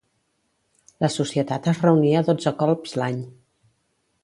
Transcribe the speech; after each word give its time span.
La 1.05 1.09
Societat 1.15 1.69
es 1.73 1.83
reunia 1.85 2.25
dotze 2.31 2.55
colps 2.65 2.97
l'any. 3.03 3.23